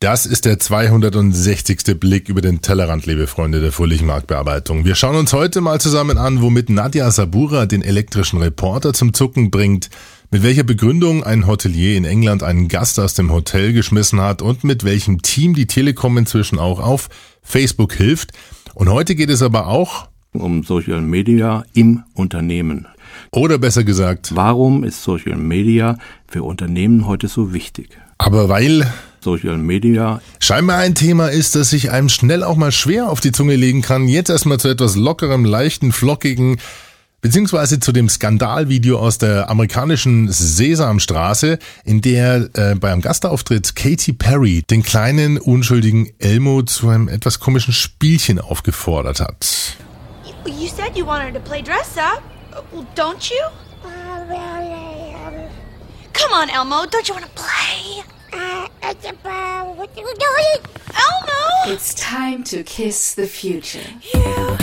Das 0.00 0.26
ist 0.26 0.44
der 0.44 0.60
260. 0.60 1.98
Blick 1.98 2.28
über 2.28 2.40
den 2.40 2.62
Tellerrand, 2.62 3.06
liebe 3.06 3.26
Freunde 3.26 3.60
der 3.60 3.72
fröhlichen 3.72 4.06
Marktbearbeitung. 4.06 4.84
Wir 4.84 4.94
schauen 4.94 5.16
uns 5.16 5.32
heute 5.32 5.60
mal 5.60 5.80
zusammen 5.80 6.18
an, 6.18 6.40
womit 6.40 6.70
Nadja 6.70 7.10
Sabura 7.10 7.66
den 7.66 7.82
elektrischen 7.82 8.38
Reporter 8.38 8.92
zum 8.92 9.12
Zucken 9.12 9.50
bringt, 9.50 9.90
mit 10.30 10.44
welcher 10.44 10.62
Begründung 10.62 11.24
ein 11.24 11.48
Hotelier 11.48 11.96
in 11.96 12.04
England 12.04 12.44
einen 12.44 12.68
Gast 12.68 13.00
aus 13.00 13.14
dem 13.14 13.32
Hotel 13.32 13.72
geschmissen 13.72 14.20
hat 14.20 14.40
und 14.40 14.62
mit 14.62 14.84
welchem 14.84 15.20
Team 15.22 15.54
die 15.54 15.66
Telekom 15.66 16.16
inzwischen 16.16 16.60
auch 16.60 16.78
auf 16.78 17.08
Facebook 17.42 17.92
hilft. 17.92 18.30
Und 18.74 18.88
heute 18.88 19.16
geht 19.16 19.30
es 19.30 19.42
aber 19.42 19.66
auch 19.66 20.06
um 20.32 20.62
Social 20.62 21.00
Media 21.00 21.64
im 21.74 22.04
Unternehmen. 22.14 22.86
Oder 23.32 23.58
besser 23.58 23.82
gesagt, 23.82 24.36
warum 24.36 24.84
ist 24.84 25.02
Social 25.02 25.36
Media 25.36 25.98
für 26.28 26.44
Unternehmen 26.44 27.08
heute 27.08 27.26
so 27.26 27.52
wichtig? 27.52 27.98
Aber 28.18 28.48
weil 28.48 28.86
Social 29.20 29.58
Media 29.58 30.20
scheinbar 30.40 30.78
ein 30.78 30.94
Thema 30.94 31.28
ist, 31.28 31.54
das 31.54 31.70
sich 31.70 31.90
einem 31.90 32.08
schnell 32.08 32.42
auch 32.42 32.56
mal 32.56 32.72
schwer 32.72 33.08
auf 33.08 33.20
die 33.20 33.32
Zunge 33.32 33.56
legen 33.56 33.82
kann. 33.82 34.08
Jetzt 34.08 34.30
erstmal 34.30 34.58
zu 34.58 34.68
etwas 34.68 34.96
lockerem, 34.96 35.44
leichten, 35.44 35.92
flockigen, 35.92 36.58
beziehungsweise 37.20 37.80
zu 37.80 37.92
dem 37.92 38.08
Skandalvideo 38.08 38.98
aus 38.98 39.18
der 39.18 39.50
amerikanischen 39.50 40.30
Sesamstraße, 40.30 41.58
in 41.84 42.00
der 42.00 42.48
äh, 42.54 42.74
bei 42.76 42.92
einem 42.92 43.00
Gastauftritt 43.00 43.74
Katy 43.74 44.12
Perry 44.12 44.62
den 44.68 44.82
kleinen, 44.82 45.38
unschuldigen 45.38 46.10
Elmo 46.18 46.62
zu 46.62 46.88
einem 46.88 47.08
etwas 47.08 47.40
komischen 47.40 47.72
Spielchen 47.72 48.40
aufgefordert 48.40 49.20
hat. 49.20 49.76
You 50.46 50.68
said 50.68 50.96
you 50.96 51.04
wanted 51.04 51.34
to 51.34 51.40
play 51.40 51.62
dress 51.62 51.96
up, 51.98 52.22
well, 52.72 52.86
don't 52.94 53.30
you? 53.30 53.36
Come 56.14 56.32
on, 56.32 56.48
Elmo, 56.48 56.84
don't 56.86 57.08
you 57.08 57.14
want 57.14 57.24
to 57.24 57.30
play? 57.34 58.02
Elmo! 60.88 61.72
It's 61.72 61.94
time 61.94 62.44
to 62.44 62.62
kiss 62.62 63.14
the 63.14 63.26
future. 63.26 63.86
You 64.14 64.58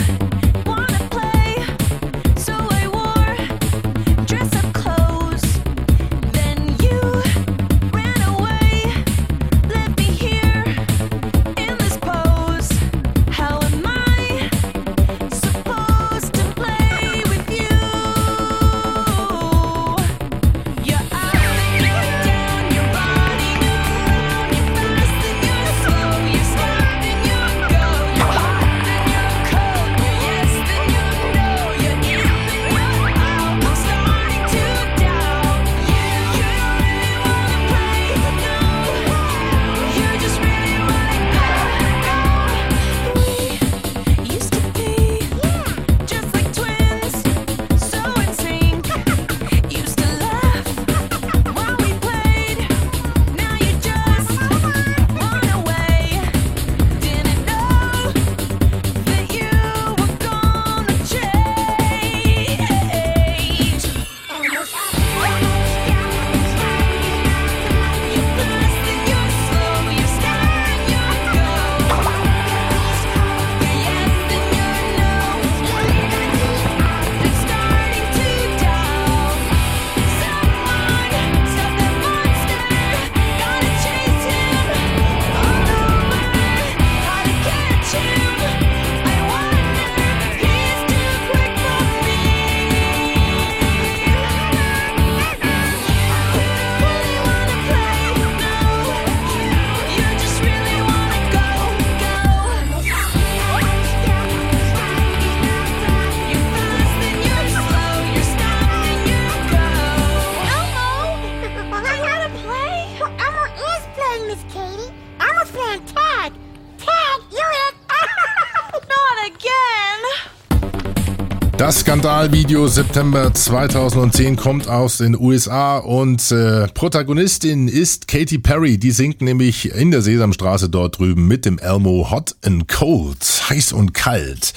Das 121.58 121.80
Skandalvideo 121.80 122.68
September 122.68 123.32
2010 123.32 124.36
kommt 124.36 124.68
aus 124.68 124.98
den 124.98 125.18
USA 125.18 125.78
und 125.78 126.30
äh, 126.30 126.68
Protagonistin 126.68 127.66
ist 127.66 128.08
Katy 128.08 128.36
Perry. 128.36 128.76
Die 128.76 128.90
singt 128.90 129.22
nämlich 129.22 129.72
in 129.72 129.90
der 129.90 130.02
Sesamstraße 130.02 130.68
dort 130.68 130.98
drüben 130.98 131.26
mit 131.26 131.46
dem 131.46 131.58
Elmo 131.58 132.10
Hot 132.10 132.36
and 132.44 132.68
Cold, 132.68 133.24
heiß 133.48 133.72
und 133.72 133.94
kalt. 133.94 134.52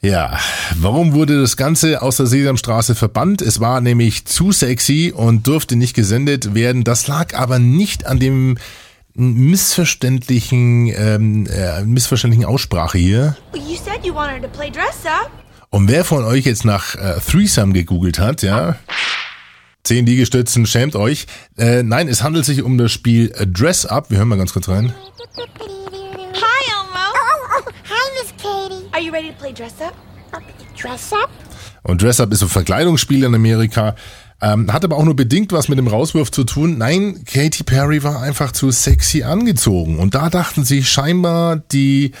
Ja, 0.00 0.38
warum 0.76 1.12
wurde 1.12 1.38
das 1.38 1.58
Ganze 1.58 2.00
aus 2.00 2.16
der 2.16 2.24
Sesamstraße 2.24 2.94
verbannt? 2.94 3.42
Es 3.42 3.60
war 3.60 3.82
nämlich 3.82 4.24
zu 4.24 4.52
sexy 4.52 5.12
und 5.14 5.46
durfte 5.46 5.76
nicht 5.76 5.92
gesendet 5.92 6.54
werden. 6.54 6.82
Das 6.82 7.08
lag 7.08 7.34
aber 7.34 7.58
nicht 7.58 8.06
an 8.06 8.18
dem 8.18 8.56
missverständlichen, 9.12 10.94
ähm, 10.96 11.46
äh, 11.46 11.84
missverständlichen 11.84 12.46
Aussprache 12.46 12.96
hier. 12.96 13.36
You 13.52 13.76
said 13.76 14.02
you 14.02 14.14
wanted 14.14 14.42
to 14.42 14.48
play 14.48 14.70
dress 14.70 15.04
up. 15.04 15.30
Und 15.70 15.88
wer 15.88 16.04
von 16.04 16.24
euch 16.24 16.46
jetzt 16.46 16.64
nach 16.64 16.96
äh, 16.96 17.20
Threesome 17.20 17.72
gegoogelt 17.72 18.18
hat, 18.18 18.42
ja, 18.42 18.74
zehn 19.84 20.04
Liegestützen, 20.04 20.66
schämt 20.66 20.96
euch. 20.96 21.26
Äh, 21.56 21.84
nein, 21.84 22.08
es 22.08 22.24
handelt 22.24 22.44
sich 22.44 22.62
um 22.62 22.76
das 22.76 22.90
Spiel 22.90 23.32
äh, 23.36 23.46
Dress 23.46 23.86
Up. 23.86 24.10
Wir 24.10 24.18
hören 24.18 24.26
mal 24.26 24.36
ganz 24.36 24.52
kurz 24.52 24.68
rein. 24.68 24.92
Hi, 25.36 26.70
Elmo. 26.72 27.06
Oh, 27.14 27.60
oh, 27.60 27.70
hi, 27.88 28.20
Miss 28.20 28.32
Katie. 28.36 28.84
Are 28.90 29.00
you 29.00 29.12
ready 29.12 29.28
to 29.28 29.34
play 29.38 29.52
dress 29.52 29.80
up? 29.80 29.94
Oh, 30.34 30.38
dress 30.76 31.12
up? 31.12 31.30
Und 31.82 32.02
Dress 32.02 32.20
Up 32.20 32.32
ist 32.32 32.40
so 32.40 32.46
ein 32.46 32.50
Verkleidungsspiel 32.50 33.22
in 33.22 33.34
Amerika. 33.34 33.94
Ähm, 34.42 34.72
hat 34.72 34.84
aber 34.84 34.96
auch 34.96 35.04
nur 35.04 35.14
bedingt 35.14 35.52
was 35.52 35.68
mit 35.68 35.78
dem 35.78 35.86
Rauswurf 35.86 36.32
zu 36.32 36.42
tun. 36.42 36.78
Nein, 36.78 37.24
Katy 37.24 37.62
Perry 37.62 38.02
war 38.02 38.20
einfach 38.20 38.50
zu 38.52 38.72
sexy 38.72 39.22
angezogen. 39.22 39.98
Und 39.98 40.16
da 40.16 40.30
dachten 40.30 40.64
sich 40.64 40.90
scheinbar 40.90 41.56
die 41.56 42.12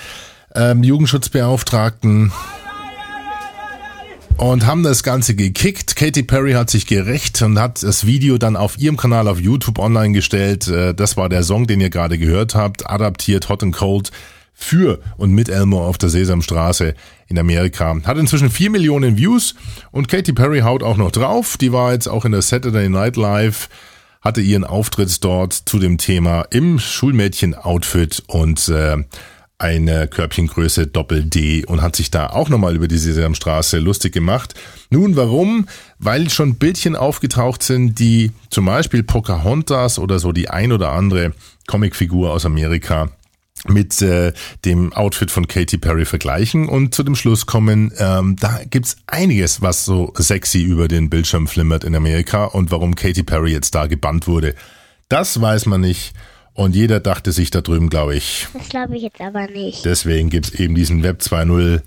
ähm, 0.54 0.82
Jugendschutzbeauftragten 0.84 2.32
und 4.40 4.64
haben 4.64 4.82
das 4.82 5.02
Ganze 5.02 5.34
gekickt. 5.34 5.96
Katy 5.96 6.22
Perry 6.22 6.52
hat 6.52 6.70
sich 6.70 6.86
gerecht 6.86 7.42
und 7.42 7.58
hat 7.58 7.82
das 7.82 8.06
Video 8.06 8.38
dann 8.38 8.56
auf 8.56 8.78
ihrem 8.78 8.96
Kanal 8.96 9.28
auf 9.28 9.38
YouTube 9.38 9.78
online 9.78 10.14
gestellt. 10.14 10.66
Äh, 10.66 10.94
Das 10.94 11.18
war 11.18 11.28
der 11.28 11.42
Song, 11.42 11.66
den 11.66 11.80
ihr 11.80 11.90
gerade 11.90 12.16
gehört 12.16 12.54
habt, 12.54 12.88
adaptiert 12.88 13.50
Hot 13.50 13.62
and 13.62 13.76
Cold 13.76 14.10
für 14.54 14.98
und 15.18 15.32
mit 15.32 15.50
Elmo 15.50 15.86
auf 15.86 15.98
der 15.98 16.08
Sesamstraße 16.08 16.94
in 17.28 17.38
Amerika. 17.38 17.94
Hat 18.04 18.16
inzwischen 18.16 18.48
vier 18.48 18.70
Millionen 18.70 19.18
Views 19.18 19.56
und 19.90 20.08
Katy 20.08 20.32
Perry 20.32 20.60
haut 20.60 20.82
auch 20.82 20.96
noch 20.96 21.12
drauf. 21.12 21.58
Die 21.58 21.72
war 21.72 21.92
jetzt 21.92 22.08
auch 22.08 22.24
in 22.24 22.32
der 22.32 22.42
Saturday 22.42 22.88
Night 22.88 23.16
Live, 23.16 23.68
hatte 24.22 24.40
ihren 24.40 24.64
Auftritt 24.64 25.22
dort 25.22 25.52
zu 25.52 25.78
dem 25.78 25.98
Thema 25.98 26.46
im 26.50 26.78
Schulmädchen-Outfit 26.78 28.22
und 28.26 28.70
äh, 28.70 28.96
eine 29.60 30.08
Körbchengröße 30.08 30.86
Doppel 30.86 31.24
D 31.24 31.64
und 31.66 31.82
hat 31.82 31.96
sich 31.96 32.10
da 32.10 32.28
auch 32.28 32.48
nochmal 32.48 32.74
über 32.74 32.88
die 32.88 32.98
Sesamstraße 32.98 33.78
lustig 33.78 34.12
gemacht. 34.12 34.54
Nun, 34.90 35.16
warum? 35.16 35.66
Weil 35.98 36.30
schon 36.30 36.56
Bildchen 36.56 36.96
aufgetaucht 36.96 37.62
sind, 37.62 37.98
die 37.98 38.32
zum 38.50 38.66
Beispiel 38.66 39.02
Pocahontas 39.02 39.98
oder 39.98 40.18
so 40.18 40.32
die 40.32 40.48
ein 40.48 40.72
oder 40.72 40.92
andere 40.92 41.32
Comicfigur 41.66 42.32
aus 42.32 42.46
Amerika 42.46 43.10
mit 43.68 44.00
äh, 44.00 44.32
dem 44.64 44.92
Outfit 44.94 45.30
von 45.30 45.46
Katy 45.46 45.76
Perry 45.76 46.06
vergleichen 46.06 46.68
und 46.68 46.94
zu 46.94 47.02
dem 47.02 47.14
Schluss 47.14 47.44
kommen, 47.44 47.92
ähm, 47.98 48.36
da 48.40 48.60
gibt's 48.68 48.96
einiges, 49.06 49.60
was 49.60 49.84
so 49.84 50.12
sexy 50.16 50.62
über 50.62 50.88
den 50.88 51.10
Bildschirm 51.10 51.46
flimmert 51.46 51.84
in 51.84 51.94
Amerika 51.94 52.46
und 52.46 52.70
warum 52.70 52.94
Katy 52.94 53.22
Perry 53.22 53.52
jetzt 53.52 53.74
da 53.74 53.86
gebannt 53.86 54.26
wurde. 54.26 54.54
Das 55.08 55.40
weiß 55.40 55.66
man 55.66 55.82
nicht 55.82 56.14
Und 56.54 56.74
jeder 56.74 57.00
dachte 57.00 57.32
sich 57.32 57.50
da 57.50 57.60
drüben, 57.60 57.88
glaube 57.90 58.16
ich, 58.16 58.48
Das 58.52 58.68
glaube 58.68 58.96
ich 58.96 59.02
jetzt 59.02 59.20
aber 59.20 59.46
nicht. 59.46 59.84
Deswegen 59.84 60.30
gibt's 60.30 60.50
eben 60.50 60.74
diesen 60.74 61.02
Web 61.02 61.20
2.0 61.22 61.82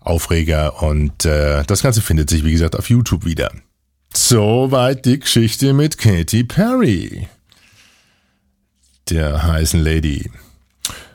Aufreger 0.00 0.82
und 0.82 1.24
äh, 1.24 1.62
das 1.64 1.82
Ganze 1.82 2.00
findet 2.00 2.30
sich, 2.30 2.44
wie 2.44 2.52
gesagt, 2.52 2.76
auf 2.76 2.88
YouTube 2.88 3.24
wieder. 3.24 3.50
Soweit 4.14 5.04
die 5.04 5.20
Geschichte 5.20 5.72
mit 5.72 5.98
Katy 5.98 6.44
Perry, 6.44 7.28
der 9.10 9.42
heißen 9.42 9.80
Lady. 9.80 10.30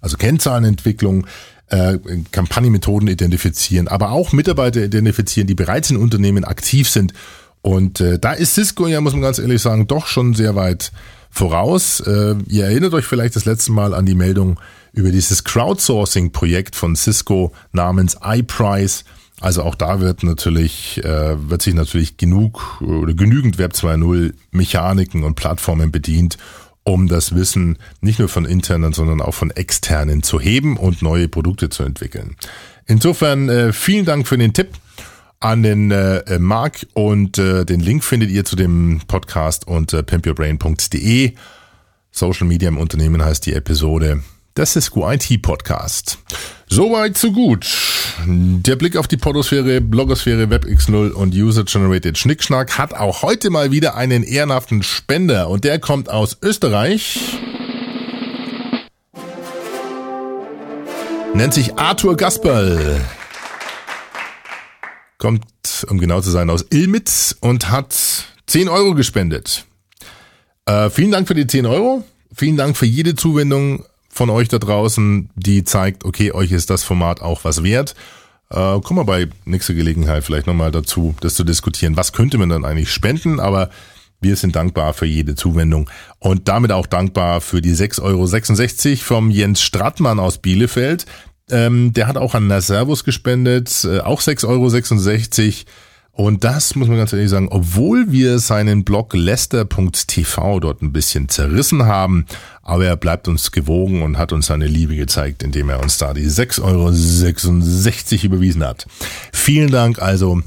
also 0.00 0.16
Kennzahlenentwicklung, 0.16 1.26
äh, 1.70 1.98
Kampagnenmethoden 2.30 3.08
identifizieren, 3.08 3.88
aber 3.88 4.10
auch 4.12 4.32
Mitarbeiter 4.32 4.84
identifizieren, 4.84 5.46
die 5.46 5.54
bereits 5.54 5.90
in 5.90 5.96
Unternehmen 5.96 6.44
aktiv 6.44 6.88
sind. 6.88 7.14
Und 7.62 8.00
äh, 8.00 8.18
da 8.18 8.32
ist 8.32 8.54
Cisco 8.54 8.86
ja, 8.86 9.00
muss 9.00 9.12
man 9.12 9.22
ganz 9.22 9.38
ehrlich 9.38 9.60
sagen, 9.60 9.86
doch 9.86 10.06
schon 10.06 10.34
sehr 10.34 10.54
weit 10.54 10.92
voraus. 11.30 12.00
Äh, 12.00 12.36
ihr 12.48 12.64
erinnert 12.64 12.94
euch 12.94 13.04
vielleicht 13.04 13.36
das 13.36 13.44
letzte 13.44 13.72
Mal 13.72 13.94
an 13.94 14.06
die 14.06 14.14
Meldung 14.14 14.58
über 14.92 15.10
dieses 15.10 15.44
Crowdsourcing-Projekt 15.44 16.76
von 16.76 16.96
Cisco 16.96 17.52
namens 17.72 18.18
iPrice. 18.22 19.04
Also 19.40 19.62
auch 19.62 19.74
da 19.74 20.00
wird 20.00 20.22
natürlich, 20.22 21.02
äh, 21.04 21.48
wird 21.48 21.62
sich 21.62 21.74
natürlich 21.74 22.16
genug 22.16 22.80
oder 22.82 23.14
genügend 23.14 23.58
Web 23.58 23.72
2.0 23.72 24.34
Mechaniken 24.50 25.24
und 25.24 25.34
Plattformen 25.34 25.90
bedient, 25.90 26.36
um 26.84 27.08
das 27.08 27.34
Wissen 27.34 27.78
nicht 28.00 28.18
nur 28.18 28.28
von 28.28 28.44
internen, 28.44 28.92
sondern 28.92 29.20
auch 29.20 29.34
von 29.34 29.50
externen 29.50 30.22
zu 30.22 30.40
heben 30.40 30.76
und 30.76 31.02
neue 31.02 31.28
Produkte 31.28 31.70
zu 31.70 31.82
entwickeln. 31.84 32.36
Insofern 32.86 33.48
äh, 33.48 33.72
vielen 33.72 34.04
Dank 34.04 34.26
für 34.26 34.36
den 34.36 34.52
Tipp 34.52 34.70
an 35.40 35.62
den 35.62 35.90
äh, 35.90 36.38
Marc 36.38 36.86
und 36.92 37.38
äh, 37.38 37.64
den 37.64 37.80
Link 37.80 38.04
findet 38.04 38.30
ihr 38.30 38.44
zu 38.44 38.56
dem 38.56 39.00
Podcast 39.06 39.66
unter 39.66 40.02
pimpyourbrain.de. 40.02 41.32
Social 42.10 42.46
Media 42.46 42.68
im 42.68 42.76
Unternehmen 42.76 43.24
heißt 43.24 43.46
die 43.46 43.54
Episode. 43.54 44.22
Das 44.60 44.76
ist 44.76 44.92
IT 44.94 45.40
Podcast. 45.40 46.18
Soweit 46.68 47.16
so 47.16 47.32
gut. 47.32 47.66
Der 48.26 48.76
Blick 48.76 48.94
auf 48.98 49.08
die 49.08 49.16
Podosphäre, 49.16 49.80
Blogosphäre, 49.80 50.44
WebX0 50.48 51.12
und 51.12 51.34
User-Generated 51.34 52.18
Schnickschnack 52.18 52.76
hat 52.76 52.92
auch 52.92 53.22
heute 53.22 53.48
mal 53.48 53.70
wieder 53.70 53.94
einen 53.94 54.22
ehrenhaften 54.22 54.82
Spender 54.82 55.48
und 55.48 55.64
der 55.64 55.78
kommt 55.78 56.10
aus 56.10 56.36
Österreich. 56.42 57.38
Nennt 61.32 61.54
sich 61.54 61.78
Arthur 61.78 62.18
Gasperl 62.18 63.00
kommt, 65.16 65.46
um 65.88 65.98
genau 65.98 66.20
zu 66.20 66.30
sein, 66.30 66.50
aus 66.50 66.66
Ilmitz 66.68 67.34
und 67.40 67.70
hat 67.70 67.96
10 68.46 68.68
Euro 68.68 68.92
gespendet. 68.92 69.64
Äh, 70.66 70.90
vielen 70.90 71.12
Dank 71.12 71.28
für 71.28 71.34
die 71.34 71.46
10 71.46 71.64
Euro. 71.64 72.04
Vielen 72.34 72.58
Dank 72.58 72.76
für 72.76 72.86
jede 72.86 73.14
Zuwendung 73.14 73.86
von 74.10 74.28
euch 74.28 74.48
da 74.48 74.58
draußen, 74.58 75.30
die 75.34 75.64
zeigt, 75.64 76.04
okay, 76.04 76.32
euch 76.32 76.52
ist 76.52 76.68
das 76.68 76.82
Format 76.82 77.22
auch 77.22 77.44
was 77.44 77.62
wert. 77.62 77.94
Äh, 78.50 78.80
kommen 78.80 78.98
wir 78.98 79.04
bei 79.04 79.28
nächster 79.44 79.74
Gelegenheit 79.74 80.24
vielleicht 80.24 80.46
nochmal 80.46 80.72
dazu, 80.72 81.14
das 81.20 81.34
zu 81.34 81.44
diskutieren. 81.44 81.96
Was 81.96 82.12
könnte 82.12 82.36
man 82.36 82.48
dann 82.48 82.64
eigentlich 82.64 82.92
spenden? 82.92 83.38
Aber 83.38 83.70
wir 84.20 84.36
sind 84.36 84.56
dankbar 84.56 84.92
für 84.92 85.06
jede 85.06 85.34
Zuwendung 85.34 85.88
und 86.18 86.48
damit 86.48 86.72
auch 86.72 86.86
dankbar 86.86 87.40
für 87.40 87.62
die 87.62 87.74
6,66 87.74 88.02
Euro 88.02 88.96
vom 88.96 89.30
Jens 89.30 89.62
Strattmann 89.62 90.18
aus 90.18 90.38
Bielefeld. 90.38 91.06
Ähm, 91.48 91.92
der 91.92 92.06
hat 92.06 92.16
auch 92.16 92.34
an 92.34 92.60
Servus 92.60 93.04
gespendet, 93.04 93.84
äh, 93.84 94.00
auch 94.00 94.20
6,66 94.20 94.46
Euro. 94.46 95.70
Und 96.12 96.44
das 96.44 96.74
muss 96.74 96.88
man 96.88 96.98
ganz 96.98 97.12
ehrlich 97.12 97.30
sagen, 97.30 97.48
obwohl 97.50 98.10
wir 98.12 98.40
seinen 98.40 98.84
Blog 98.84 99.14
lester.tv 99.14 100.60
dort 100.60 100.82
ein 100.82 100.92
bisschen 100.92 101.28
zerrissen 101.28 101.86
haben, 101.86 102.26
aber 102.62 102.84
er 102.84 102.96
bleibt 102.96 103.28
uns 103.28 103.52
gewogen 103.52 104.02
und 104.02 104.18
hat 104.18 104.32
uns 104.32 104.46
seine 104.46 104.66
Liebe 104.66 104.96
gezeigt, 104.96 105.42
indem 105.42 105.70
er 105.70 105.80
uns 105.80 105.98
da 105.98 106.12
die 106.12 106.26
6,66 106.26 106.62
Euro 106.62 108.26
überwiesen 108.26 108.64
hat. 108.64 108.86
Vielen 109.32 109.70
Dank 109.70 110.02
also 110.02 110.42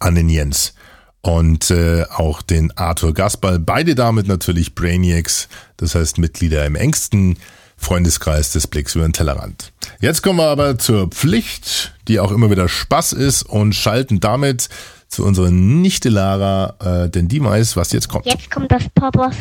an 0.00 0.14
den 0.16 0.28
Jens 0.28 0.74
und 1.22 1.70
äh, 1.70 2.04
auch 2.10 2.42
den 2.42 2.76
Arthur 2.76 3.14
Gaspal. 3.14 3.58
Beide 3.58 3.94
damit 3.94 4.26
natürlich 4.26 4.74
Brainiacs, 4.74 5.48
das 5.76 5.94
heißt 5.94 6.18
Mitglieder 6.18 6.64
im 6.66 6.74
engsten 6.74 7.36
Freundeskreis 7.80 8.52
des 8.52 8.66
Blicks 8.66 8.94
über 8.94 9.08
den 9.08 9.12
Tellerrand. 9.12 9.72
Jetzt 10.00 10.22
kommen 10.22 10.38
wir 10.38 10.46
aber 10.46 10.78
zur 10.78 11.08
Pflicht, 11.08 11.94
die 12.06 12.20
auch 12.20 12.30
immer 12.30 12.50
wieder 12.50 12.68
Spaß 12.68 13.14
ist 13.14 13.42
und 13.42 13.74
schalten 13.74 14.20
damit 14.20 14.68
zu 15.08 15.24
unserer 15.24 15.50
Nichte 15.50 16.08
Lara, 16.10 16.74
äh, 17.04 17.10
denn 17.10 17.26
die 17.26 17.42
weiß, 17.42 17.76
was 17.76 17.90
jetzt 17.92 18.08
kommt. 18.08 18.26
Jetzt 18.26 18.50
kommt 18.50 18.70
das 18.70 18.84
Poppers 18.94 19.36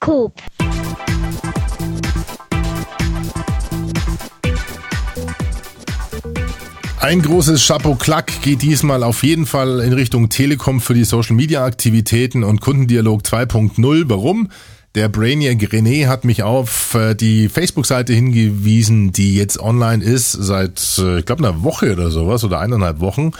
Coop. 0.00 0.40
Ein 7.00 7.20
großes 7.20 7.66
Chapeau 7.66 7.96
Klack 7.96 8.42
geht 8.42 8.62
diesmal 8.62 9.02
auf 9.02 9.24
jeden 9.24 9.44
Fall 9.44 9.80
in 9.80 9.92
Richtung 9.92 10.28
Telekom 10.28 10.80
für 10.80 10.94
die 10.94 11.02
Social 11.02 11.34
Media 11.34 11.64
Aktivitäten 11.64 12.44
und 12.44 12.60
Kundendialog 12.60 13.22
2.0. 13.22 14.04
Warum? 14.06 14.48
Der 14.94 15.08
Brainiac 15.08 15.58
René 15.72 16.06
hat 16.06 16.24
mich 16.24 16.42
auf 16.42 16.94
äh, 16.94 17.14
die 17.14 17.48
Facebook-Seite 17.48 18.12
hingewiesen, 18.12 19.10
die 19.12 19.34
jetzt 19.34 19.58
online 19.58 20.04
ist 20.04 20.32
seit, 20.32 20.98
äh, 20.98 21.20
ich 21.20 21.26
glaube, 21.26 21.46
einer 21.46 21.62
Woche 21.62 21.92
oder 21.92 22.10
sowas 22.10 22.44
oder 22.44 22.60
eineinhalb 22.60 23.00
Wochen. 23.00 23.32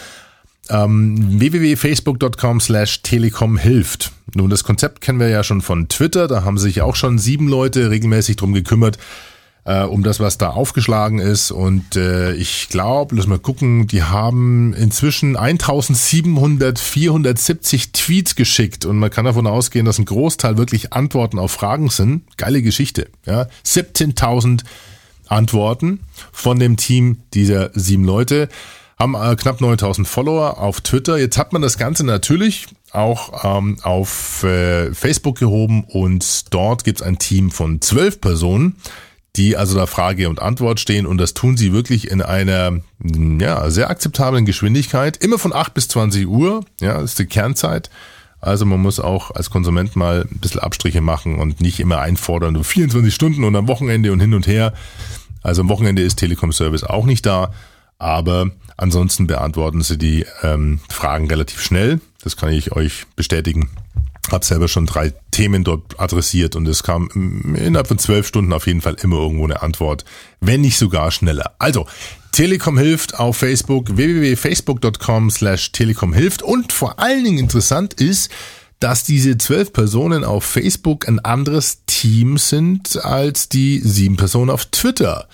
Ähm, 0.71 1.41
www.facebook.com 1.41 2.61
slash 2.61 3.03
telekom 3.03 3.59
hilft. 3.59 4.13
Nun, 4.35 4.49
das 4.49 4.65
Konzept 4.65 5.03
kennen 5.03 5.21
wir 5.21 5.29
ja 5.29 5.45
schon 5.45 5.61
von 5.61 5.89
Twitter. 5.89 6.27
Da 6.27 6.43
haben 6.45 6.57
sich 6.57 6.81
auch 6.81 6.97
schon 6.97 7.19
sieben 7.19 7.49
Leute 7.49 7.91
regelmäßig 7.91 8.37
drum 8.37 8.55
gekümmert, 8.55 8.97
äh, 9.65 9.83
um 9.83 10.03
das, 10.03 10.21
was 10.21 10.39
da 10.39 10.51
aufgeschlagen 10.51 11.19
ist. 11.19 11.51
Und 11.51 11.97
äh, 11.97 12.35
ich 12.35 12.69
glaube, 12.69 13.17
lass 13.17 13.27
mal 13.27 13.39
gucken, 13.39 13.87
die 13.87 14.03
haben 14.03 14.75
inzwischen 14.75 15.37
1700, 15.37 16.79
470 16.79 17.93
Tweets 17.93 18.35
geschickt. 18.35 18.85
Und 18.85 18.99
man 18.99 19.11
kann 19.11 19.25
davon 19.25 19.47
ausgehen, 19.47 19.87
dass 19.87 19.99
ein 19.99 20.05
Großteil 20.05 20.57
wirklich 20.57 20.93
Antworten 20.93 21.39
auf 21.39 21.53
Fragen 21.53 21.91
sind. 21.91 22.23
Geile 22.37 22.63
Geschichte. 22.63 23.09
Ja, 23.27 23.47
17.000 23.65 24.63
Antworten 25.29 26.01
von 26.33 26.59
dem 26.59 26.77
Team 26.77 27.23
dieser 27.33 27.71
sieben 27.75 28.05
Leute 28.05 28.49
haben 28.99 29.15
äh, 29.15 29.35
knapp 29.37 29.61
9000 29.61 30.07
Follower 30.07 30.59
auf 30.59 30.81
Twitter. 30.81 31.19
Jetzt 31.19 31.39
hat 31.39 31.53
man 31.53 31.63
das 31.63 31.79
Ganze 31.79 32.05
natürlich 32.05 32.67
auch 32.93 33.45
ähm, 33.45 33.79
auf 33.83 34.45
äh, 34.45 34.93
Facebook 34.95 35.39
gehoben 35.39 35.85
und 35.85 36.53
dort 36.53 36.85
gibt 36.85 37.01
es 37.01 37.07
ein 37.07 37.19
Team 37.19 37.51
von 37.51 37.81
zwölf 37.81 38.21
Personen, 38.21 38.77
die 39.37 39.57
also 39.57 39.77
da 39.77 39.87
Frage 39.87 40.29
und 40.29 40.43
Antwort 40.43 40.79
stehen 40.79 41.07
und 41.07 41.19
das 41.19 41.35
tun 41.35 41.57
sie 41.57 41.73
wirklich 41.73 42.11
in 42.11 42.21
einer 42.21 42.81
ja, 43.39 43.71
sehr 43.71 43.89
akzeptablen 43.89 44.45
Geschwindigkeit. 44.45 45.17
Immer 45.17 45.39
von 45.39 45.55
8 45.55 45.73
bis 45.73 45.89
20 45.89 46.27
Uhr, 46.27 46.65
ja, 46.81 47.01
ist 47.01 47.19
die 47.19 47.27
Kernzeit. 47.27 47.91
Also 48.41 48.67
man 48.67 48.81
muss 48.81 49.01
auch 49.01 49.31
als 49.31 49.51
Konsument 49.51 49.97
mal 49.97 50.27
ein 50.31 50.39
bisschen 50.41 50.61
Abstriche 50.61 51.01
machen 51.01 51.39
und 51.39 51.61
nicht 51.61 51.81
immer 51.81 52.01
einfordern, 52.01 52.55
nur 52.55 52.65
24 52.65 53.15
Stunden 53.15 53.45
und 53.45 53.57
am 53.57 53.69
Wochenende 53.69 54.13
und 54.13 54.21
hin 54.21 54.35
und 54.35 54.47
her. 54.47 54.75
Also 55.43 55.63
am 55.63 55.69
Wochenende 55.69 56.03
ist 56.03 56.17
Telekom 56.17 56.53
Service 56.53 56.85
auch 56.85 57.07
nicht 57.07 57.25
da, 57.25 57.53
aber 57.99 58.51
ansonsten 58.77 59.29
beantworten 59.29 59.83
sie 59.83 59.97
die 59.97 60.27
ähm, 60.43 60.81
Fragen 60.91 61.29
relativ 61.29 61.63
schnell. 61.63 62.01
Das 62.23 62.37
kann 62.37 62.51
ich 62.51 62.73
euch 62.73 63.07
bestätigen. 63.17 63.71
Hab 64.31 64.45
selber 64.45 64.69
schon 64.69 64.87
drei 64.87 65.13
Themen 65.31 65.65
dort 65.65 65.99
adressiert 65.99 66.55
und 66.57 66.67
es 66.69 66.83
kam 66.83 67.09
innerhalb 67.57 67.89
von 67.89 67.99
zwölf 67.99 68.27
Stunden 68.27 68.53
auf 68.53 68.67
jeden 68.67 68.81
Fall 68.81 68.97
immer 69.03 69.17
irgendwo 69.17 69.45
eine 69.45 69.63
Antwort, 69.63 70.05
wenn 70.41 70.61
nicht 70.61 70.79
sogar 70.79 71.11
schneller. 71.11 71.55
Also, 71.59 71.87
Telekom 72.31 72.79
hilft 72.79 73.19
auf 73.19 73.37
Facebook, 73.37 73.97
www.facebook.com 73.97 75.31
slash 75.31 75.73
Telekom 75.73 76.15
hilft 76.15 76.43
und 76.43 76.73
vor 76.73 76.99
allen 76.99 77.25
Dingen 77.25 77.39
interessant 77.39 77.95
ist, 77.95 78.31
dass 78.83 79.05
diese 79.05 79.39
zwölf 79.39 79.73
Personen 79.73 80.25
auf 80.25 80.45
Facebook 80.45 81.07
ein 81.07 81.21
anderes 81.21 81.83
Team 81.87 82.39
sind 82.39 83.05
als 83.05 83.49
die 83.49 83.81
sieben 83.81 84.17
Personen 84.17 84.51
auf 84.51 84.67
Twitter. 84.67 85.29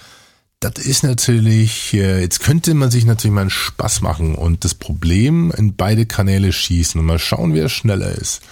Das 0.61 0.75
ist 0.75 1.05
natürlich, 1.05 1.95
äh, 1.95 2.21
jetzt 2.21 2.41
könnte 2.41 2.75
man 2.75 2.91
sich 2.91 3.05
natürlich 3.05 3.33
mal 3.33 3.43
einen 3.43 3.51
Spaß 3.51 4.01
machen 4.01 4.35
und 4.35 4.65
das 4.65 4.75
Problem 4.75 5.53
in 5.57 5.77
beide 5.77 6.05
Kanäle 6.05 6.53
schießen 6.53 7.01
und 7.01 7.07
mal 7.07 7.21
schauen, 7.21 7.55
wer 7.55 7.69
schneller 7.69 8.11
ist. 8.11 8.43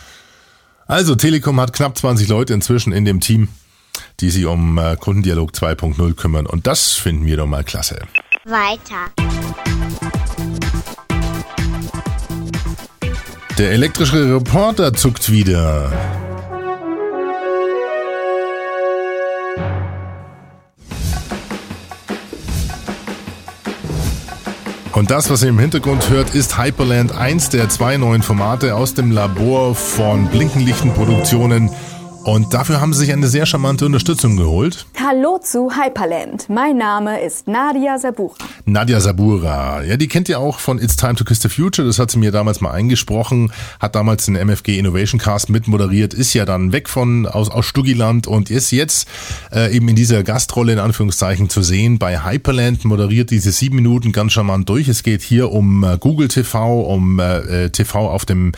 Also 0.86 1.16
Telekom 1.16 1.60
hat 1.60 1.72
knapp 1.72 1.98
20 1.98 2.28
Leute 2.28 2.54
inzwischen 2.54 2.92
in 2.92 3.04
dem 3.04 3.20
Team, 3.20 3.48
die 4.20 4.30
sich 4.30 4.46
um 4.46 4.78
äh, 4.78 4.96
Kundendialog 4.96 5.50
2.0 5.50 6.14
kümmern 6.14 6.46
und 6.46 6.66
das 6.66 6.92
finden 6.92 7.26
wir 7.26 7.36
doch 7.36 7.46
mal 7.46 7.64
klasse. 7.64 7.98
Weiter. 8.44 9.10
Der 13.58 13.72
elektrische 13.72 14.36
Reporter 14.36 14.92
zuckt 14.92 15.32
wieder. 15.32 15.90
Und 24.96 25.10
das, 25.10 25.28
was 25.28 25.42
ihr 25.42 25.50
im 25.50 25.58
Hintergrund 25.58 26.08
hört, 26.08 26.34
ist 26.34 26.56
Hyperland, 26.56 27.12
eins 27.12 27.50
der 27.50 27.68
zwei 27.68 27.98
neuen 27.98 28.22
Formate 28.22 28.74
aus 28.74 28.94
dem 28.94 29.10
Labor 29.10 29.74
von 29.74 30.26
Blinkenlichten 30.28 30.94
Produktionen. 30.94 31.68
Und 32.26 32.54
dafür 32.54 32.80
haben 32.80 32.92
sie 32.92 32.98
sich 32.98 33.12
eine 33.12 33.28
sehr 33.28 33.46
charmante 33.46 33.86
Unterstützung 33.86 34.36
geholt. 34.36 34.84
Hallo 35.00 35.38
zu 35.38 35.70
Hyperland. 35.70 36.48
Mein 36.48 36.76
Name 36.76 37.20
ist 37.20 37.46
Nadia 37.46 38.00
Sabura. 38.00 38.34
Nadia 38.64 38.98
Sabura, 38.98 39.84
ja, 39.84 39.96
die 39.96 40.08
kennt 40.08 40.28
ihr 40.28 40.40
auch 40.40 40.58
von 40.58 40.80
It's 40.80 40.96
Time 40.96 41.14
to 41.14 41.22
Kiss 41.22 41.40
the 41.40 41.48
Future. 41.48 41.86
Das 41.86 42.00
hat 42.00 42.10
sie 42.10 42.18
mir 42.18 42.32
damals 42.32 42.60
mal 42.60 42.72
eingesprochen, 42.72 43.52
hat 43.78 43.94
damals 43.94 44.26
den 44.26 44.34
MFG 44.34 44.76
Innovation 44.76 45.20
Cast 45.20 45.50
mitmoderiert, 45.50 46.14
ist 46.14 46.34
ja 46.34 46.44
dann 46.44 46.72
weg 46.72 46.88
von 46.88 47.26
aus, 47.26 47.48
aus 47.48 47.64
Stuggiland 47.64 48.26
und 48.26 48.50
ist 48.50 48.72
jetzt 48.72 49.06
äh, 49.52 49.72
eben 49.72 49.88
in 49.88 49.94
dieser 49.94 50.24
Gastrolle 50.24 50.72
in 50.72 50.80
Anführungszeichen 50.80 51.48
zu 51.48 51.62
sehen. 51.62 52.00
Bei 52.00 52.24
Hyperland 52.24 52.84
moderiert 52.84 53.30
diese 53.30 53.52
sieben 53.52 53.76
Minuten 53.76 54.10
ganz 54.10 54.32
charmant 54.32 54.68
durch. 54.68 54.88
Es 54.88 55.04
geht 55.04 55.22
hier 55.22 55.52
um 55.52 55.84
äh, 55.84 55.96
Google 55.96 56.26
TV, 56.26 56.80
um 56.80 57.20
äh, 57.20 57.70
TV 57.70 58.10
auf 58.10 58.24
dem 58.24 58.50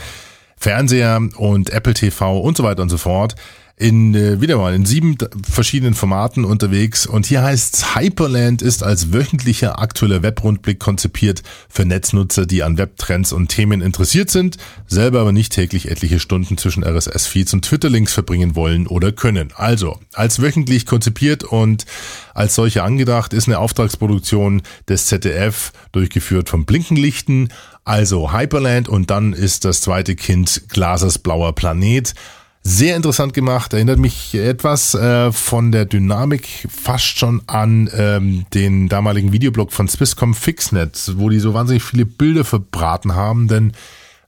Fernseher 0.57 1.21
und 1.37 1.69
Apple 1.69 1.93
TV 1.93 2.39
und 2.39 2.57
so 2.57 2.63
weiter 2.63 2.81
und 2.81 2.89
so 2.89 2.97
fort 2.97 3.35
in 3.79 4.13
äh, 4.13 4.41
wieder 4.41 4.57
mal 4.57 4.73
in 4.75 4.85
sieben 4.85 5.17
verschiedenen 5.49 5.93
Formaten 5.93 6.43
unterwegs 6.43 7.07
und 7.07 7.25
hier 7.25 7.41
heißt 7.41 7.95
Hyperland 7.95 8.61
ist 8.61 8.83
als 8.83 9.13
wöchentlicher 9.13 9.79
aktueller 9.79 10.21
Webrundblick 10.21 10.79
konzipiert 10.79 11.43
für 11.69 11.85
Netznutzer, 11.85 12.45
die 12.45 12.61
an 12.61 12.77
Webtrends 12.77 13.31
und 13.31 13.47
Themen 13.47 13.81
interessiert 13.81 14.29
sind, 14.29 14.57
selber 14.87 15.21
aber 15.21 15.31
nicht 15.31 15.53
täglich 15.53 15.89
etliche 15.89 16.19
Stunden 16.19 16.57
zwischen 16.57 16.83
RSS-Feeds 16.83 17.53
und 17.53 17.63
Twitter-Links 17.63 18.11
verbringen 18.11 18.53
wollen 18.57 18.85
oder 18.85 19.13
können. 19.13 19.53
Also, 19.55 19.97
als 20.13 20.41
wöchentlich 20.41 20.85
konzipiert 20.85 21.45
und 21.45 21.85
als 22.33 22.55
solche 22.55 22.83
angedacht 22.83 23.31
ist 23.31 23.47
eine 23.47 23.59
Auftragsproduktion 23.59 24.61
des 24.89 25.05
ZDF 25.05 25.71
durchgeführt 25.93 26.49
von 26.49 26.65
Blinkenlichten, 26.65 27.47
also 27.85 28.33
Hyperland 28.33 28.89
und 28.89 29.09
dann 29.09 29.31
ist 29.31 29.63
das 29.63 29.79
zweite 29.79 30.17
Kind 30.17 30.63
Glasers 30.67 31.17
blauer 31.17 31.55
Planet. 31.55 32.13
Sehr 32.61 32.95
interessant 32.95 33.33
gemacht, 33.33 33.73
erinnert 33.73 33.99
mich 33.99 34.35
etwas 34.35 34.93
äh, 34.93 35.31
von 35.31 35.71
der 35.71 35.85
Dynamik 35.85 36.67
fast 36.69 37.17
schon 37.17 37.41
an 37.47 37.89
ähm, 37.93 38.45
den 38.53 38.89
damaligen 38.89 39.31
Videoblog 39.31 39.71
von 39.71 39.87
Swisscom 39.87 40.33
Fixnet, 40.33 41.13
wo 41.15 41.29
die 41.29 41.39
so 41.39 41.53
wahnsinnig 41.53 41.83
viele 41.83 42.05
Bilder 42.05 42.43
verbraten 42.43 43.15
haben, 43.15 43.47
denn 43.47 43.71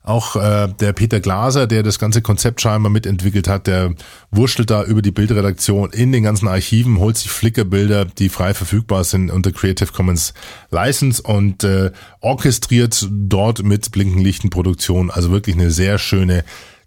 auch 0.04 0.34
äh, 0.34 0.68
der 0.80 0.92
Peter 0.92 1.20
Glaser, 1.20 1.66
der 1.66 1.82
das 1.82 1.98
ganze 1.98 2.22
Konzept 2.22 2.60
scheinbar 2.60 2.90
mitentwickelt 2.90 3.46
hat, 3.46 3.68
der 3.68 3.94
wurschtelt 4.30 4.70
da 4.70 4.82
über 4.82 5.00
die 5.00 5.12
Bildredaktion 5.12 5.90
in 5.90 6.10
den 6.10 6.24
ganzen 6.24 6.48
Archiven, 6.48 6.98
holt 6.98 7.16
sich 7.16 7.30
Flickr-Bilder, 7.30 8.06
die 8.06 8.28
frei 8.28 8.54
verfügbar 8.54 9.04
sind 9.04 9.30
unter 9.30 9.52
Creative 9.52 9.92
Commons 9.92 10.34
License 10.70 11.22
und 11.22 11.62
äh, 11.62 11.92
orchestriert 12.20 13.06
dort 13.10 13.62
mit 13.62 13.92
Blinkenlichten-Produktion. 13.92 15.10
Also 15.10 15.30
wirklich 15.30 15.54
eine 15.54 15.70
sehr 15.70 15.98
schöne, 15.98 16.44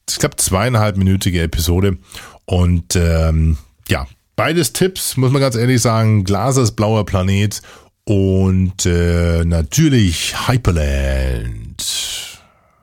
ich 0.10 0.20
glaube 0.20 0.36
zweieinhalbminütige 0.38 1.42
Episode. 1.42 1.98
Und 2.46 2.96
ähm, 2.96 3.58
ja, 3.90 4.08
beides 4.36 4.74
Tipps, 4.74 5.18
muss 5.18 5.32
man 5.32 5.42
ganz 5.42 5.56
ehrlich 5.56 5.82
sagen. 5.82 6.24
Glasers 6.24 6.76
blauer 6.76 7.06
Planet 7.06 7.62
und 8.06 8.86
äh, 8.86 9.44
natürlich 9.46 10.48
Hyperland. 10.48 11.84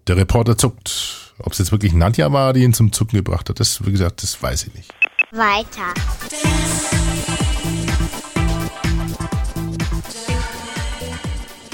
Der 0.08 0.16
Reporter 0.16 0.58
zuckt. 0.58 1.18
Ob 1.38 1.52
es 1.52 1.58
jetzt 1.58 1.72
wirklich 1.72 1.92
Nadja 1.92 2.32
war, 2.32 2.52
die 2.52 2.62
ihn 2.62 2.74
zum 2.74 2.92
Zucken 2.92 3.16
gebracht 3.16 3.48
hat, 3.48 3.58
das, 3.58 3.84
wie 3.84 3.90
gesagt, 3.92 4.22
das 4.22 4.40
weiß 4.40 4.66
ich 4.66 4.74
nicht. 4.74 4.90
Weiter. 5.32 5.94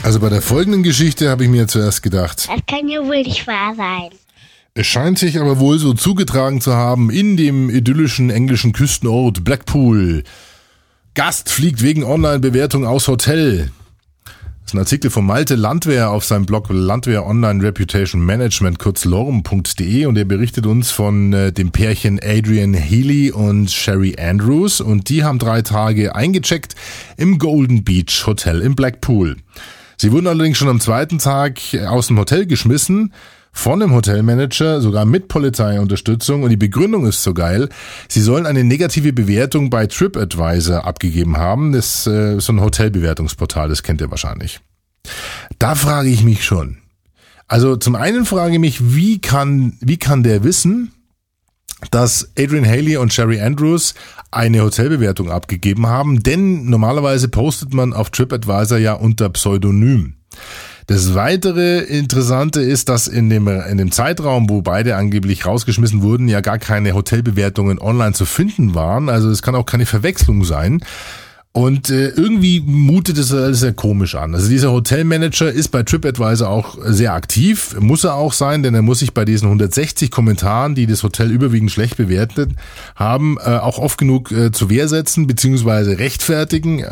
Also 0.02 0.20
bei 0.20 0.28
der 0.30 0.40
folgenden 0.40 0.82
Geschichte 0.82 1.28
habe 1.28 1.44
ich 1.44 1.50
mir 1.50 1.66
zuerst 1.66 2.02
gedacht, 2.02 2.48
Das 2.48 2.60
kann 2.66 2.88
ja 2.88 3.00
wohl 3.04 3.22
nicht 3.22 3.46
wahr 3.46 3.74
sein. 3.76 4.10
Es 4.78 4.86
scheint 4.86 5.18
sich 5.18 5.40
aber 5.40 5.58
wohl 5.58 5.76
so 5.80 5.92
zugetragen 5.92 6.60
zu 6.60 6.72
haben 6.72 7.10
in 7.10 7.36
dem 7.36 7.68
idyllischen 7.68 8.30
englischen 8.30 8.72
Küstenort 8.72 9.42
Blackpool. 9.42 10.22
Gast 11.14 11.50
fliegt 11.50 11.82
wegen 11.82 12.04
Online-Bewertung 12.04 12.86
aus 12.86 13.08
Hotel. 13.08 13.72
Das 14.24 14.34
ist 14.66 14.74
ein 14.74 14.78
Artikel 14.78 15.10
von 15.10 15.26
Malte 15.26 15.56
Landwehr 15.56 16.12
auf 16.12 16.24
seinem 16.24 16.46
Blog 16.46 16.68
Landwehr 16.68 17.26
Online 17.26 17.60
Reputation 17.60 18.24
Management, 18.24 18.78
kurz 18.78 19.04
lorem.de 19.04 20.06
und 20.06 20.16
er 20.16 20.24
berichtet 20.24 20.64
uns 20.64 20.92
von 20.92 21.32
äh, 21.32 21.50
dem 21.52 21.72
Pärchen 21.72 22.20
Adrian 22.22 22.72
Healy 22.72 23.32
und 23.32 23.72
Sherry 23.72 24.14
Andrews 24.16 24.80
und 24.80 25.08
die 25.08 25.24
haben 25.24 25.40
drei 25.40 25.62
Tage 25.62 26.14
eingecheckt 26.14 26.76
im 27.16 27.40
Golden 27.40 27.82
Beach 27.82 28.24
Hotel 28.28 28.60
in 28.60 28.76
Blackpool. 28.76 29.38
Sie 29.96 30.12
wurden 30.12 30.28
allerdings 30.28 30.56
schon 30.56 30.68
am 30.68 30.78
zweiten 30.78 31.18
Tag 31.18 31.58
aus 31.88 32.06
dem 32.06 32.18
Hotel 32.20 32.46
geschmissen 32.46 33.12
von 33.58 33.80
dem 33.80 33.92
Hotelmanager, 33.92 34.80
sogar 34.80 35.04
mit 35.04 35.26
Polizeiunterstützung 35.26 36.44
und 36.44 36.50
die 36.50 36.56
Begründung 36.56 37.06
ist 37.06 37.24
so 37.24 37.34
geil. 37.34 37.68
Sie 38.06 38.20
sollen 38.20 38.46
eine 38.46 38.62
negative 38.62 39.12
Bewertung 39.12 39.68
bei 39.68 39.88
TripAdvisor 39.88 40.84
abgegeben 40.84 41.38
haben. 41.38 41.72
Das 41.72 42.06
äh, 42.06 42.36
ist 42.36 42.44
so 42.44 42.52
ein 42.52 42.60
Hotelbewertungsportal, 42.60 43.68
das 43.68 43.82
kennt 43.82 44.00
ihr 44.00 44.12
wahrscheinlich. 44.12 44.60
Da 45.58 45.74
frage 45.74 46.08
ich 46.08 46.22
mich 46.22 46.44
schon. 46.44 46.78
Also 47.48 47.74
zum 47.74 47.96
einen 47.96 48.26
frage 48.26 48.54
ich 48.54 48.60
mich, 48.60 48.94
wie 48.94 49.20
kann, 49.20 49.76
wie 49.80 49.96
kann 49.96 50.22
der 50.22 50.44
wissen, 50.44 50.92
dass 51.90 52.30
Adrian 52.38 52.64
Haley 52.64 52.96
und 52.96 53.12
Sherry 53.12 53.40
Andrews 53.40 53.94
eine 54.30 54.62
Hotelbewertung 54.62 55.32
abgegeben 55.32 55.88
haben, 55.88 56.22
denn 56.22 56.70
normalerweise 56.70 57.28
postet 57.28 57.74
man 57.74 57.92
auf 57.92 58.10
TripAdvisor 58.10 58.78
ja 58.78 58.92
unter 58.92 59.28
Pseudonym. 59.30 60.14
Das 60.88 61.14
weitere 61.14 61.80
Interessante 61.80 62.62
ist, 62.62 62.88
dass 62.88 63.08
in 63.08 63.28
dem, 63.28 63.46
in 63.46 63.76
dem 63.76 63.92
Zeitraum, 63.92 64.48
wo 64.48 64.62
beide 64.62 64.96
angeblich 64.96 65.44
rausgeschmissen 65.44 66.00
wurden, 66.00 66.28
ja 66.28 66.40
gar 66.40 66.58
keine 66.58 66.94
Hotelbewertungen 66.94 67.78
online 67.78 68.14
zu 68.14 68.24
finden 68.24 68.74
waren. 68.74 69.10
Also 69.10 69.28
es 69.28 69.42
kann 69.42 69.54
auch 69.54 69.66
keine 69.66 69.84
Verwechslung 69.84 70.44
sein. 70.44 70.80
Und 71.52 71.90
äh, 71.90 72.08
irgendwie 72.08 72.60
mutet 72.60 73.18
es 73.18 73.34
alles 73.34 73.60
sehr 73.60 73.74
komisch 73.74 74.14
an. 74.14 74.34
Also 74.34 74.48
dieser 74.48 74.72
Hotelmanager 74.72 75.52
ist 75.52 75.68
bei 75.68 75.82
TripAdvisor 75.82 76.48
auch 76.48 76.78
sehr 76.82 77.12
aktiv, 77.12 77.76
muss 77.80 78.04
er 78.04 78.14
auch 78.14 78.32
sein, 78.32 78.62
denn 78.62 78.74
er 78.74 78.82
muss 78.82 79.00
sich 79.00 79.12
bei 79.12 79.26
diesen 79.26 79.46
160 79.48 80.10
Kommentaren, 80.10 80.74
die 80.74 80.86
das 80.86 81.02
Hotel 81.02 81.30
überwiegend 81.30 81.70
schlecht 81.70 81.98
bewertet 81.98 82.52
haben, 82.96 83.36
äh, 83.44 83.58
auch 83.58 83.78
oft 83.78 83.98
genug 83.98 84.32
äh, 84.32 84.52
zur 84.52 84.70
Wehr 84.70 84.88
setzen 84.88 85.26
bzw. 85.26 85.96
rechtfertigen. 85.96 86.86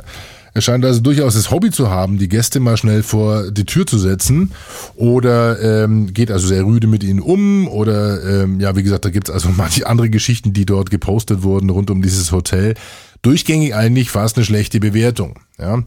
Er 0.56 0.62
scheint 0.62 0.86
also 0.86 1.00
durchaus 1.02 1.34
das 1.34 1.50
Hobby 1.50 1.70
zu 1.70 1.90
haben, 1.90 2.16
die 2.16 2.30
Gäste 2.30 2.60
mal 2.60 2.78
schnell 2.78 3.02
vor 3.02 3.50
die 3.50 3.66
Tür 3.66 3.86
zu 3.86 3.98
setzen 3.98 4.52
oder 4.94 5.60
ähm, 5.60 6.14
geht 6.14 6.30
also 6.30 6.48
sehr 6.48 6.64
rüde 6.64 6.86
mit 6.86 7.04
ihnen 7.04 7.20
um 7.20 7.68
oder 7.68 8.24
ähm, 8.24 8.58
ja, 8.58 8.74
wie 8.74 8.82
gesagt, 8.82 9.04
da 9.04 9.10
gibt's 9.10 9.28
also 9.28 9.50
manche 9.54 9.86
andere 9.86 10.08
Geschichten, 10.08 10.54
die 10.54 10.64
dort 10.64 10.90
gepostet 10.90 11.42
wurden 11.42 11.68
rund 11.68 11.90
um 11.90 12.00
dieses 12.00 12.32
Hotel. 12.32 12.72
Durchgängig 13.20 13.74
eigentlich 13.74 14.10
fast 14.10 14.38
eine 14.38 14.46
schlechte 14.46 14.80
Bewertung. 14.80 15.34
Ja. 15.58 15.82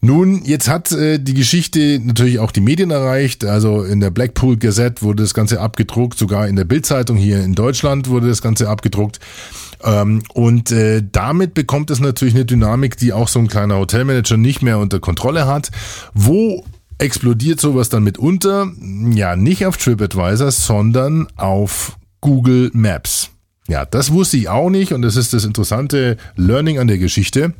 Nun, 0.00 0.44
jetzt 0.44 0.68
hat 0.68 0.90
äh, 0.90 1.20
die 1.20 1.34
Geschichte 1.34 2.00
natürlich 2.02 2.40
auch 2.40 2.50
die 2.50 2.60
Medien 2.60 2.90
erreicht. 2.90 3.44
Also 3.44 3.84
in 3.84 4.00
der 4.00 4.10
Blackpool 4.10 4.56
Gazette 4.56 5.02
wurde 5.02 5.22
das 5.22 5.32
Ganze 5.32 5.60
abgedruckt, 5.60 6.18
sogar 6.18 6.48
in 6.48 6.56
der 6.56 6.64
Bildzeitung 6.64 7.16
hier 7.16 7.40
in 7.44 7.54
Deutschland 7.54 8.08
wurde 8.08 8.26
das 8.26 8.42
Ganze 8.42 8.68
abgedruckt. 8.68 9.20
Ähm, 9.84 10.22
und 10.34 10.70
äh, 10.70 11.02
damit 11.10 11.54
bekommt 11.54 11.90
es 11.90 12.00
natürlich 12.00 12.34
eine 12.34 12.44
Dynamik, 12.44 12.96
die 12.96 13.12
auch 13.12 13.28
so 13.28 13.38
ein 13.38 13.48
kleiner 13.48 13.78
Hotelmanager 13.78 14.36
nicht 14.36 14.62
mehr 14.62 14.78
unter 14.78 15.00
Kontrolle 15.00 15.46
hat. 15.46 15.70
Wo 16.14 16.64
explodiert 16.98 17.60
sowas 17.60 17.88
dann 17.88 18.04
mitunter? 18.04 18.70
Ja, 19.10 19.36
nicht 19.36 19.66
auf 19.66 19.76
TripAdvisor, 19.76 20.50
sondern 20.52 21.28
auf 21.36 21.96
Google 22.20 22.70
Maps. 22.72 23.30
Ja, 23.68 23.84
das 23.84 24.12
wusste 24.12 24.36
ich 24.36 24.48
auch 24.48 24.70
nicht 24.70 24.92
und 24.92 25.02
das 25.02 25.16
ist 25.16 25.32
das 25.32 25.44
interessante 25.44 26.16
Learning 26.36 26.78
an 26.78 26.88
der 26.88 26.98
Geschichte. 26.98 27.54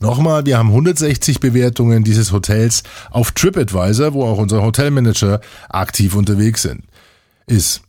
Nochmal, 0.00 0.46
wir 0.46 0.58
haben 0.58 0.70
160 0.70 1.38
Bewertungen 1.38 2.02
dieses 2.02 2.32
Hotels 2.32 2.82
auf 3.10 3.30
TripAdvisor, 3.32 4.14
wo 4.14 4.24
auch 4.24 4.38
unser 4.38 4.62
Hotelmanager 4.62 5.40
aktiv 5.68 6.16
unterwegs 6.16 6.62
sind, 6.62 6.82
ist. 7.46 7.82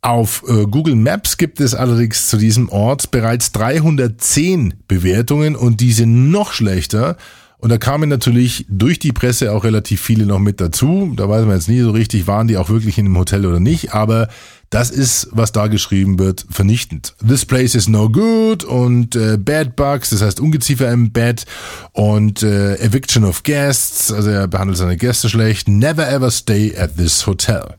Auf 0.00 0.44
äh, 0.48 0.64
Google 0.66 0.94
Maps 0.94 1.36
gibt 1.36 1.60
es 1.60 1.74
allerdings 1.74 2.28
zu 2.28 2.36
diesem 2.36 2.68
Ort 2.68 3.10
bereits 3.10 3.50
310 3.52 4.74
Bewertungen 4.86 5.56
und 5.56 5.80
die 5.80 5.92
sind 5.92 6.30
noch 6.30 6.52
schlechter. 6.52 7.16
Und 7.58 7.70
da 7.70 7.78
kamen 7.78 8.08
natürlich 8.08 8.64
durch 8.68 9.00
die 9.00 9.10
Presse 9.10 9.52
auch 9.52 9.64
relativ 9.64 10.00
viele 10.00 10.26
noch 10.26 10.38
mit 10.38 10.60
dazu. 10.60 11.12
Da 11.16 11.28
weiß 11.28 11.44
man 11.44 11.56
jetzt 11.56 11.68
nie 11.68 11.80
so 11.80 11.90
richtig, 11.90 12.28
waren 12.28 12.46
die 12.46 12.56
auch 12.56 12.68
wirklich 12.68 12.98
in 12.98 13.06
dem 13.06 13.18
Hotel 13.18 13.44
oder 13.44 13.58
nicht. 13.58 13.92
Aber 13.92 14.28
das 14.70 14.90
ist, 14.90 15.28
was 15.32 15.50
da 15.50 15.66
geschrieben 15.66 16.20
wird, 16.20 16.46
vernichtend. 16.48 17.16
This 17.26 17.44
place 17.44 17.74
is 17.74 17.88
no 17.88 18.08
good 18.08 18.62
und 18.62 19.16
äh, 19.16 19.36
bad 19.36 19.74
bugs, 19.74 20.10
das 20.10 20.22
heißt 20.22 20.38
Ungeziefer 20.38 20.92
im 20.92 21.10
Bett 21.10 21.46
und 21.92 22.44
äh, 22.44 22.76
eviction 22.76 23.24
of 23.24 23.42
guests, 23.42 24.12
also 24.12 24.30
er 24.30 24.46
behandelt 24.46 24.78
seine 24.78 24.96
Gäste 24.96 25.28
schlecht. 25.28 25.66
Never 25.68 26.08
ever 26.08 26.30
stay 26.30 26.76
at 26.76 26.96
this 26.96 27.26
hotel. 27.26 27.76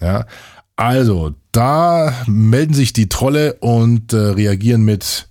Ja, 0.00 0.24
also 0.76 1.34
da 1.52 2.14
melden 2.26 2.74
sich 2.74 2.92
die 2.92 3.08
Trolle 3.08 3.54
und 3.54 4.12
äh, 4.12 4.16
reagieren 4.16 4.82
mit 4.82 5.28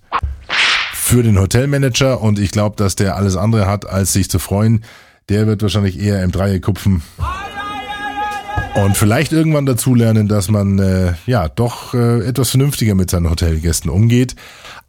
für 0.92 1.22
den 1.22 1.38
Hotelmanager 1.38 2.20
und 2.20 2.38
ich 2.38 2.50
glaube, 2.50 2.76
dass 2.76 2.94
der 2.94 3.16
alles 3.16 3.36
andere 3.36 3.66
hat, 3.66 3.88
als 3.88 4.12
sich 4.12 4.30
zu 4.30 4.38
freuen. 4.38 4.84
Der 5.28 5.46
wird 5.46 5.62
wahrscheinlich 5.62 5.98
eher 5.98 6.22
im 6.22 6.30
Dreieck 6.30 6.62
kupfen. 6.62 7.02
Und 8.74 8.96
vielleicht 8.96 9.32
irgendwann 9.32 9.66
dazulernen, 9.66 10.28
dass 10.28 10.48
man 10.48 10.78
äh, 10.78 11.14
ja 11.26 11.48
doch 11.48 11.94
äh, 11.94 12.24
etwas 12.24 12.50
vernünftiger 12.50 12.94
mit 12.94 13.10
seinen 13.10 13.28
Hotelgästen 13.28 13.90
umgeht. 13.90 14.36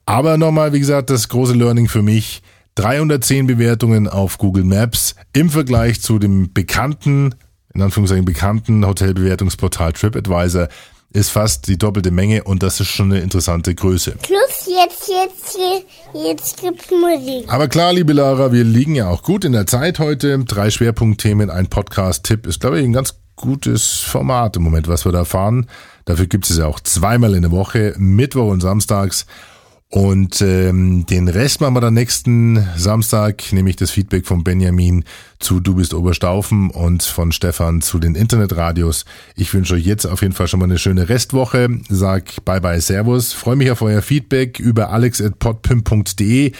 Aber 0.05 0.37
nochmal, 0.37 0.73
wie 0.73 0.79
gesagt, 0.79 1.09
das 1.09 1.29
große 1.29 1.53
Learning 1.53 1.87
für 1.87 2.01
mich. 2.01 2.43
310 2.75 3.47
Bewertungen 3.47 4.07
auf 4.07 4.37
Google 4.37 4.63
Maps 4.63 5.15
im 5.33 5.49
Vergleich 5.49 6.01
zu 6.01 6.19
dem 6.19 6.53
bekannten, 6.53 7.35
in 7.73 7.81
Anführungszeichen 7.81 8.25
bekannten 8.25 8.85
Hotelbewertungsportal 8.85 9.93
TripAdvisor 9.93 10.67
ist 11.13 11.29
fast 11.29 11.67
die 11.67 11.77
doppelte 11.77 12.11
Menge 12.11 12.43
und 12.43 12.63
das 12.63 12.79
ist 12.79 12.87
schon 12.87 13.11
eine 13.11 13.21
interessante 13.21 13.75
Größe. 13.75 14.15
Plus 14.21 14.67
jetzt, 14.67 15.09
jetzt, 15.09 15.59
jetzt, 16.13 16.61
gibt's 16.61 16.89
Musik. 16.89 17.51
Aber 17.51 17.67
klar, 17.67 17.93
liebe 17.93 18.13
Lara, 18.13 18.51
wir 18.51 18.63
liegen 18.63 18.95
ja 18.95 19.09
auch 19.09 19.23
gut 19.23 19.43
in 19.43 19.51
der 19.51 19.67
Zeit 19.67 19.99
heute. 19.99 20.39
Drei 20.45 20.69
Schwerpunktthemen, 20.69 21.49
ein 21.49 21.67
Podcast-Tipp 21.67 22.47
ist, 22.47 22.61
glaube 22.61 22.79
ich, 22.79 22.85
ein 22.85 22.93
ganz 22.93 23.15
gutes 23.35 23.99
Format 23.99 24.55
im 24.55 24.63
Moment, 24.63 24.87
was 24.87 25.05
wir 25.05 25.11
da 25.11 25.25
fahren. 25.25 25.67
Dafür 26.05 26.27
gibt 26.27 26.49
es 26.49 26.57
ja 26.57 26.67
auch 26.67 26.79
zweimal 26.79 27.35
in 27.35 27.41
der 27.41 27.51
Woche, 27.51 27.93
Mittwoch 27.97 28.49
und 28.49 28.61
Samstags. 28.61 29.25
Und 29.91 30.41
ähm, 30.41 31.05
den 31.05 31.27
Rest 31.27 31.59
machen 31.59 31.75
wir 31.75 31.81
dann 31.81 31.95
nächsten 31.95 32.65
Samstag, 32.77 33.51
nämlich 33.51 33.75
das 33.75 33.91
Feedback 33.91 34.25
von 34.25 34.41
Benjamin 34.41 35.03
zu 35.37 35.59
Du 35.59 35.75
bist 35.75 35.93
Oberstaufen 35.93 36.69
und 36.69 37.03
von 37.03 37.33
Stefan 37.33 37.81
zu 37.81 37.99
den 37.99 38.15
Internetradios. 38.15 39.03
Ich 39.35 39.53
wünsche 39.53 39.73
euch 39.73 39.85
jetzt 39.85 40.05
auf 40.05 40.21
jeden 40.21 40.33
Fall 40.33 40.47
schon 40.47 40.61
mal 40.61 40.67
eine 40.67 40.77
schöne 40.77 41.09
Restwoche. 41.09 41.67
Sag 41.89 42.45
bye 42.45 42.61
bye 42.61 42.79
Servus. 42.79 43.33
Freue 43.33 43.57
mich 43.57 43.69
auf 43.69 43.81
euer 43.81 44.01
Feedback 44.01 44.61
über 44.61 44.91
alex.podpimp.de. 44.91 46.53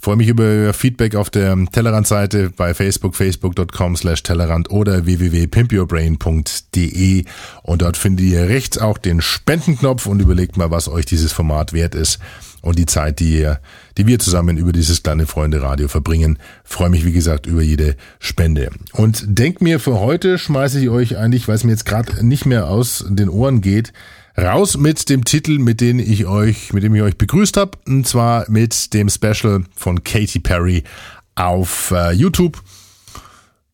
Freue 0.00 0.16
mich 0.16 0.26
über 0.26 0.42
euer 0.42 0.72
Feedback 0.72 1.14
auf 1.14 1.30
der 1.30 1.56
Tellerrand-Seite 1.70 2.50
bei 2.50 2.74
Facebook, 2.74 3.14
facebook.com 3.14 3.94
slash 3.94 4.24
Tellerrand 4.24 4.72
oder 4.72 5.06
www.pimpyourbrain.de 5.06 7.24
und 7.62 7.82
dort 7.82 7.96
findet 7.96 8.26
ihr 8.26 8.48
rechts 8.48 8.78
auch 8.78 8.98
den 8.98 9.20
Spendenknopf 9.20 10.06
und 10.06 10.18
überlegt 10.18 10.56
mal, 10.56 10.72
was 10.72 10.88
euch 10.88 11.06
dieses 11.06 11.30
Format 11.30 11.72
wert 11.72 11.94
ist 11.94 12.18
und 12.62 12.78
die 12.78 12.86
Zeit, 12.86 13.20
die 13.20 13.38
ihr, 13.40 13.60
die 13.98 14.06
wir 14.06 14.18
zusammen 14.18 14.56
über 14.56 14.72
dieses 14.72 15.02
kleine 15.02 15.26
Freunde-Radio 15.26 15.88
verbringen. 15.88 16.38
Freue 16.64 16.88
mich, 16.88 17.04
wie 17.04 17.12
gesagt, 17.12 17.46
über 17.46 17.60
jede 17.60 17.96
Spende. 18.18 18.70
Und 18.92 19.24
denkt 19.26 19.60
mir, 19.60 19.78
für 19.78 20.00
heute 20.00 20.38
schmeiße 20.38 20.80
ich 20.80 20.88
euch 20.88 21.18
eigentlich, 21.18 21.48
weil 21.48 21.56
es 21.56 21.64
mir 21.64 21.72
jetzt 21.72 21.84
gerade 21.84 22.24
nicht 22.26 22.46
mehr 22.46 22.68
aus 22.68 23.04
den 23.08 23.28
Ohren 23.28 23.60
geht, 23.60 23.92
raus 24.38 24.78
mit 24.78 25.10
dem 25.10 25.24
Titel, 25.24 25.58
mit 25.58 25.80
dem 25.80 25.98
ich 25.98 26.26
euch, 26.26 26.72
mit 26.72 26.82
dem 26.82 26.94
ich 26.94 27.02
euch 27.02 27.18
begrüßt 27.18 27.56
habe, 27.56 27.78
und 27.86 28.06
zwar 28.06 28.48
mit 28.48 28.94
dem 28.94 29.10
Special 29.10 29.64
von 29.76 30.02
Katy 30.04 30.38
Perry 30.38 30.84
auf 31.34 31.90
äh, 31.90 32.12
YouTube. 32.12 32.62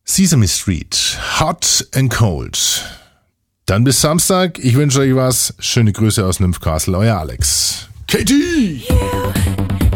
Sesame 0.03 0.47
Street, 0.47 1.19
Hot 1.39 1.87
and 1.93 2.11
Cold. 2.11 2.83
Dann 3.67 3.83
bis 3.83 4.01
Samstag. 4.01 4.57
Ich 4.57 4.73
wünsche 4.73 5.01
euch 5.01 5.15
was. 5.15 5.53
Schöne 5.59 5.91
Grüße 5.91 6.25
aus 6.25 6.39
Nymphcastle, 6.39 6.97
euer 6.97 7.19
Alex. 7.19 7.88
Katie! 8.09 8.81
You 8.89 9.88